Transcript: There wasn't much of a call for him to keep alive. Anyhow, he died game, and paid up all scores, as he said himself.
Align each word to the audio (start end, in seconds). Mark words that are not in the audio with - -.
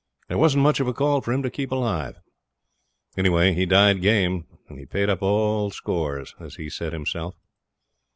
There 0.29 0.37
wasn't 0.39 0.63
much 0.63 0.79
of 0.79 0.87
a 0.87 0.95
call 0.95 1.21
for 1.21 1.31
him 1.31 1.43
to 1.43 1.51
keep 1.51 1.71
alive. 1.71 2.17
Anyhow, 3.15 3.53
he 3.53 3.67
died 3.67 4.01
game, 4.01 4.47
and 4.67 4.89
paid 4.89 5.11
up 5.11 5.21
all 5.21 5.69
scores, 5.69 6.33
as 6.39 6.55
he 6.55 6.71
said 6.71 6.91
himself. 6.91 7.35